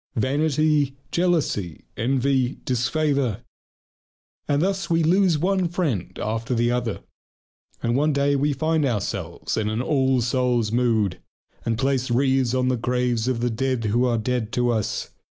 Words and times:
Vanity, 0.15 0.95
jealousy, 1.11 1.85
envy, 1.95 2.55
disfavour. 2.65 3.41
And 4.47 4.59
thus 4.59 4.89
we 4.89 5.03
lose 5.03 5.37
one 5.37 5.67
friend 5.67 6.17
after 6.19 6.55
the 6.55 6.71
other. 6.71 7.03
And 7.83 7.95
one 7.95 8.11
day 8.11 8.35
we 8.35 8.51
find 8.51 8.83
ourselves 8.83 9.57
in 9.57 9.69
an 9.69 9.79
all 9.79 10.19
souls' 10.21 10.71
mood, 10.71 11.19
and 11.63 11.77
place 11.77 12.09
wreaths 12.09 12.55
on 12.55 12.67
the 12.67 12.77
graves 12.77 13.27
of 13.27 13.41
the 13.41 13.51
dead 13.51 13.83
who 13.83 14.05
are 14.05 14.17
dead 14.17 14.51
to 14.53 14.71
us. 14.71 15.11